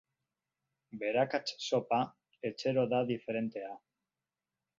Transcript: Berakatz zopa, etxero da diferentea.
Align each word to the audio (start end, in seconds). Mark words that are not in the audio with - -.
Berakatz 1.01 1.53
zopa, 1.65 1.99
etxero 2.51 2.87
da 2.95 3.03
diferentea. 3.13 3.71